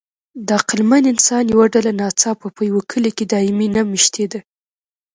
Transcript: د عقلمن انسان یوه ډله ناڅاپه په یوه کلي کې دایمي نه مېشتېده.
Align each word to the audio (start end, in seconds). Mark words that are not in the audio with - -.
د 0.47 0.49
عقلمن 0.59 1.03
انسان 1.13 1.43
یوه 1.53 1.65
ډله 1.73 1.91
ناڅاپه 2.01 2.47
په 2.55 2.61
یوه 2.69 2.81
کلي 2.91 3.11
کې 3.17 3.25
دایمي 3.33 3.67
نه 3.75 3.81
مېشتېده. 3.91 4.39